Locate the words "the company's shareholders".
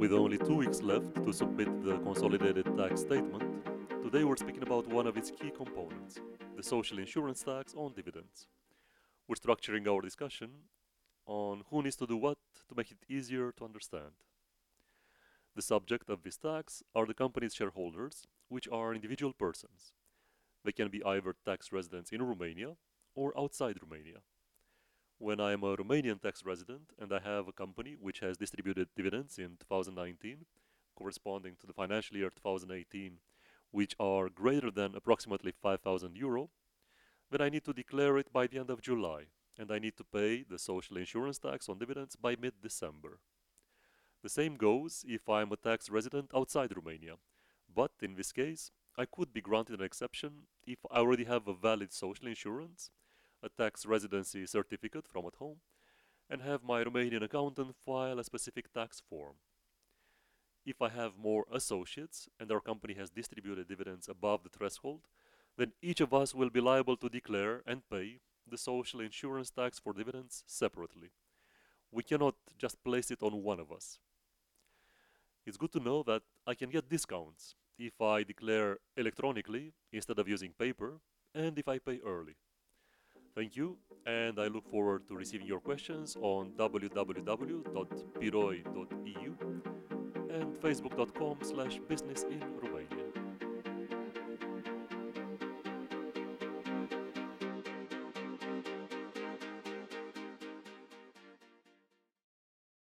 17.04-18.26